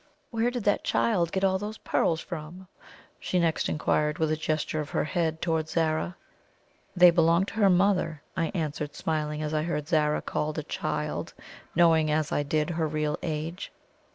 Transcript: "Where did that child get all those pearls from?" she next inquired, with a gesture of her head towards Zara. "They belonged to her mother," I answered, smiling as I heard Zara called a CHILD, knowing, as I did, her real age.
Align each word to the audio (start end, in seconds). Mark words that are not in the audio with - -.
"Where 0.31 0.49
did 0.49 0.63
that 0.63 0.83
child 0.83 1.31
get 1.31 1.43
all 1.43 1.59
those 1.59 1.77
pearls 1.77 2.19
from?" 2.21 2.67
she 3.19 3.37
next 3.37 3.69
inquired, 3.69 4.17
with 4.17 4.31
a 4.31 4.35
gesture 4.35 4.79
of 4.79 4.89
her 4.89 5.03
head 5.03 5.43
towards 5.43 5.73
Zara. 5.73 6.15
"They 6.95 7.11
belonged 7.11 7.49
to 7.49 7.53
her 7.61 7.69
mother," 7.69 8.23
I 8.35 8.47
answered, 8.55 8.95
smiling 8.95 9.43
as 9.43 9.53
I 9.53 9.61
heard 9.61 9.87
Zara 9.87 10.23
called 10.23 10.57
a 10.57 10.63
CHILD, 10.63 11.35
knowing, 11.75 12.09
as 12.09 12.31
I 12.31 12.41
did, 12.41 12.71
her 12.71 12.87
real 12.87 13.19
age. 13.21 13.71